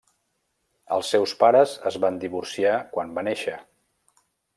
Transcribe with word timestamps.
Els 0.95 1.11
seus 1.15 1.33
pares 1.43 1.75
es 1.89 1.99
van 2.05 2.17
divorciar 2.23 2.73
quan 2.95 3.13
va 3.19 3.25
néixer. 3.29 3.55